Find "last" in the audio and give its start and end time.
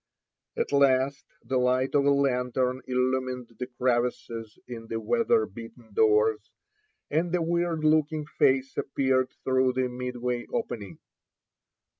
0.71-1.27